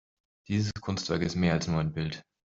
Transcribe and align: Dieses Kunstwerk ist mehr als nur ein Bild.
Dieses 0.47 0.73
Kunstwerk 0.73 1.21
ist 1.21 1.35
mehr 1.35 1.53
als 1.53 1.67
nur 1.67 1.79
ein 1.79 1.93
Bild. 1.93 2.23